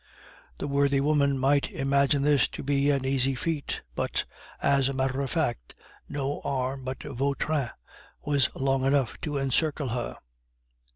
The 0.57 0.67
worthy 0.67 0.99
woman 0.99 1.37
might 1.37 1.69
imagine 1.69 2.23
this 2.23 2.47
to 2.47 2.63
be 2.63 2.89
an 2.89 3.05
easy 3.05 3.35
feat; 3.35 3.83
but, 3.93 4.25
as 4.59 4.89
a 4.89 4.93
matter 4.93 5.21
of 5.21 5.29
fact, 5.29 5.75
no 6.09 6.41
arm 6.43 6.83
but 6.83 7.03
Vautrin's 7.03 7.69
was 8.25 8.49
long 8.55 8.83
enough 8.83 9.21
to 9.21 9.37
encircle 9.37 9.89
her. 9.89 10.17